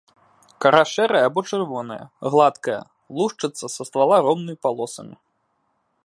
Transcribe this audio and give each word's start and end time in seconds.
Кара 0.63 0.79
шэрая 0.93 1.21
або 1.29 1.41
чырвоная, 1.49 1.99
гладкая, 2.35 2.79
лушчыцца 3.19 3.65
са 3.75 3.81
ствала 3.89 4.17
роўнымі 4.29 4.57
палосамі. 4.67 5.15